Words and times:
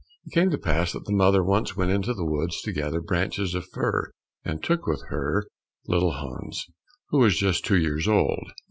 It 0.25 0.33
came 0.33 0.49
to 0.49 0.57
pass 0.57 0.93
that 0.93 1.05
the 1.05 1.13
mother 1.13 1.43
once 1.43 1.77
went 1.77 1.91
into 1.91 2.15
the 2.15 2.25
wood 2.25 2.49
to 2.63 2.71
gather 2.71 2.99
branches 3.01 3.53
of 3.53 3.67
fir, 3.67 4.09
and 4.43 4.63
took 4.63 4.87
with 4.87 5.03
her 5.09 5.45
little 5.85 6.13
Hans, 6.13 6.65
who 7.09 7.19
was 7.19 7.37
just 7.37 7.63
two 7.65 7.77
years 7.77 8.07
old. 8.07 8.51